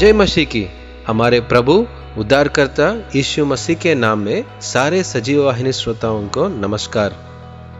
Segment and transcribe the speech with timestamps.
[0.00, 0.66] जय मसीह की।
[1.06, 1.86] हमारे प्रभु,
[2.18, 7.16] उद्धारकर्ता यीशु मसीह के नाम में सारे सजीव वाहिनी श्रोताओं को नमस्कार।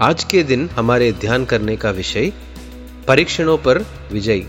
[0.02, 2.32] आज के दिन हमारे ध्यान करने का विषय,
[3.08, 3.78] परीक्षणों पर
[4.12, 4.42] विजय।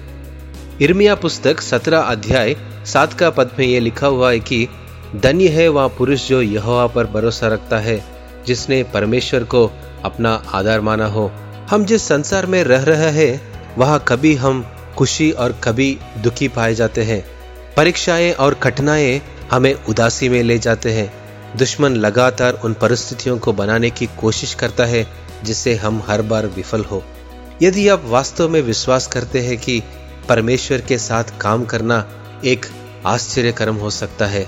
[0.81, 4.67] इर्मिया पुस्तक सत्रह अध्याय सात का पद में ये लिखा हुआ है कि,
[5.15, 8.06] धन्य है वह पुरुष जो यहोवा पर भरोसा रखता है,
[8.47, 9.72] जिसने परमेश्वर को
[10.03, 11.31] अपना आधार माना हो।
[11.69, 13.42] हम जिस संसार में रह रहे हैं,
[13.78, 14.65] वहाँ कभी हम
[14.97, 17.41] खुशी और कभी दुखी पाए जाते हैं।
[17.77, 19.21] परीक्षाएँ और कठिनाएँ
[19.52, 21.11] हमें उदासी में ले जाते हैं।
[21.57, 25.05] दुश्मन लगातार उन परिस्थितियों को बनाने की कोशिश करता है,
[25.44, 27.03] जिससे हम हर बार विफल हो।
[27.61, 29.81] यदि आप वास्तव में विश्वास करते हैं कि
[30.30, 32.05] परमेश्वर के साथ काम करना
[32.45, 32.66] एक
[33.05, 34.47] आश्चर्य कर्म हो सकता है,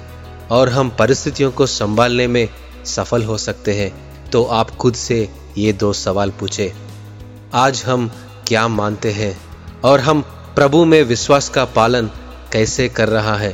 [0.51, 2.47] और हम परिस्थितियों को संभालने में
[2.85, 3.91] सफल हो सकते हैं
[4.29, 6.73] तो आप खुद से ये दो सवाल पूछे।
[7.53, 8.09] आज हम
[8.47, 9.37] क्या मानते हैं?
[9.83, 10.21] और हम
[10.55, 12.09] प्रभु में विश्वास का पालन
[12.53, 13.53] कैसे कर रहा है।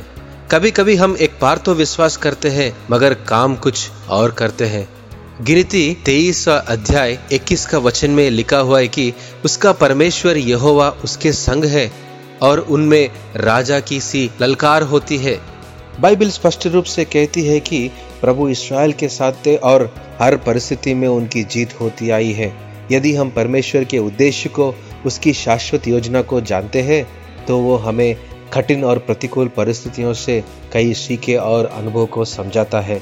[0.50, 4.88] कभी कभी हम एक बार तो विश्वास करते हैं, मगर काम कुछ और करते हैं।
[5.42, 9.12] गिनती तेईस अध्याय 21 का वचन में लिखा हुआ है कि
[9.44, 11.90] उसका परमेश्वर यहोवा उसके संग है
[12.42, 15.38] और उनमें राजा की सी ललकार होती है।
[16.00, 17.88] बाइबल स्पष्ट रूप से कहती है कि
[18.20, 22.52] प्रभु इसराइल के साथ थे और हर परिस्थिति में उनकी जीत होती आई है।
[22.92, 24.74] यदि हम परमेश्वर के उद्देश्य को,
[25.06, 27.06] उसकी शाश्वत योजना को जानते हैं
[27.46, 28.16] तो वो हमें
[28.52, 33.00] कठिन और प्रतिकूल परिस्थितियों से कई सीखे और अनुभव को समझाता है।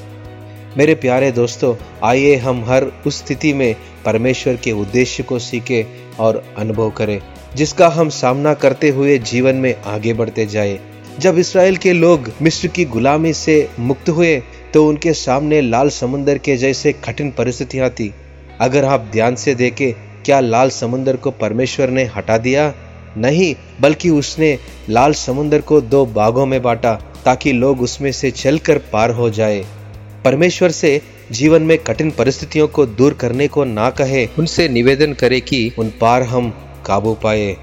[0.77, 3.75] मेरे प्यारे दोस्तों, आइए हम हर उस स्थिति में
[4.05, 5.85] परमेश्वर के उद्देश्य को सीखे
[6.19, 7.19] और अनुभव करें,
[7.55, 10.79] जिसका हम सामना करते हुए जीवन में आगे बढ़ते जाए।
[11.19, 14.41] जब इसराइल के लोग मिस्र की गुलामी से मुक्त हुए
[14.73, 18.13] तो उनके सामने लाल समुन्दर के जैसे कठिन परिस्थितियाँ थी।
[18.61, 19.93] अगर आप ध्यान से देखें,
[20.25, 22.73] क्या लाल समुन्दर को परमेश्वर ने हटा दिया?
[23.17, 24.57] नहीं, बल्कि उसने
[24.89, 26.93] लाल समुन्दर को दो बागों में बांटा
[27.25, 29.63] ताकि लोग उसमें से चलकर पार हो जाए।
[30.25, 35.39] परमेश्वर से जीवन में कठिन परिस्थितियों को दूर करने को ना कहे, उनसे निवेदन करे
[35.39, 36.49] कि उन पार हम
[36.85, 37.55] काबू पाए।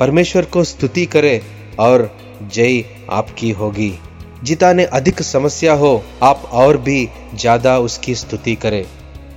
[0.00, 1.40] परमेश्वर को स्तुति करे
[1.78, 2.10] और
[2.52, 3.92] जय आपकी होगी।
[4.44, 8.84] जिताने अधिक समस्या हो, आप और भी ज़्यादा उसकी स्तुति करें।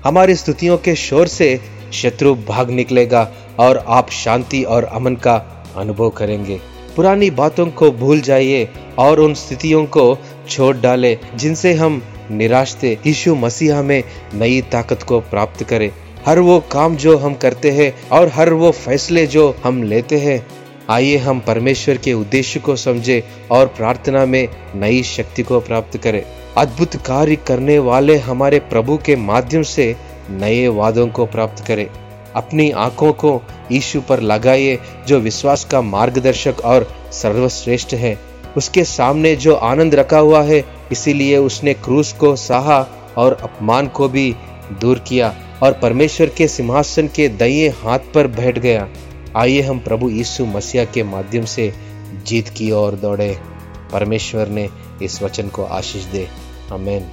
[0.04, 1.60] हमारी स्तुतियों के शोर से
[1.94, 5.36] शत्रु भाग निकलेगा और आप शांति और अमन का
[5.76, 6.60] अनुभव करेंगे।
[6.96, 8.68] पुरानी बातों को भूल जाइए
[9.00, 10.18] और उन स्थितियों को
[10.50, 14.04] छोड़ डाले जिनसे हम निराश थे। यीशु मसीहा में
[14.34, 15.90] नई ताकत को प्राप्त करें।
[16.26, 20.46] हर वो काम जो हम करते हैं और हर वो फैसले जो हम लेते हैं,
[20.90, 26.24] आइए हम परमेश्वर के उद्देश्य को समझे और प्रार्थना में नई शक्ति को प्राप्त करें।
[26.58, 29.96] अद्भुत कार्य करने वाले हमारे प्रभु के माध्यम से
[30.32, 31.88] नए वादों को प्राप्त करें।
[32.36, 38.20] अपनी आँखों को यीशु पर लगाइए जो विश्वास का मार्गदर्शक और सर्वश्रेष्ठ है।
[38.58, 42.88] उसके सामने जो आनंद रखा हुआ है, इसीलिए उसने क्रूस को सहा
[43.18, 44.36] और अपमान को भी
[44.82, 48.90] दूर किया और परमेश्वर के सिंहासन के दये हाथ पर बैठ गया।
[49.38, 51.74] आइए हम प्रभु यीशु मसीहा के माध्यम से
[52.26, 53.38] जीत की ओर दौड़े।
[53.94, 54.70] परमेश्वर ने
[55.02, 56.28] इस वचन को आशीष दे।
[56.72, 57.06] अमेन